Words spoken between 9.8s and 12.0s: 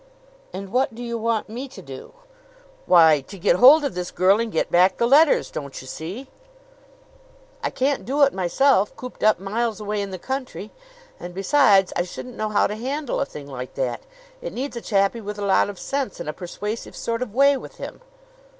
in the country. And besides,